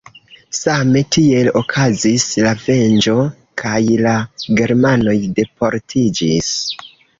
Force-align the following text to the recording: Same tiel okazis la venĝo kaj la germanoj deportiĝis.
Same 0.59 1.01
tiel 1.15 1.49
okazis 1.61 2.25
la 2.47 2.55
venĝo 2.63 3.15
kaj 3.65 3.77
la 4.07 4.17
germanoj 4.63 5.17
deportiĝis. 5.43 6.53